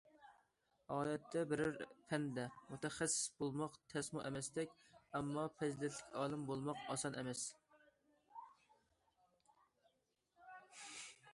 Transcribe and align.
ئادەتتە، 0.93 1.41
بىرەر 1.49 1.75
پەندە، 2.11 2.45
مۇتەخەسسىس 2.69 3.27
بولماق 3.41 3.75
تەسمۇ 3.93 4.23
ئەمەستەك، 4.29 4.73
ئەمما 5.19 5.43
پەزىلەتلىك 5.59 6.17
ئالىم 6.23 6.47
بولماق 6.53 6.89
ئاسان 6.95 7.19
ئەمەس. 7.21 7.45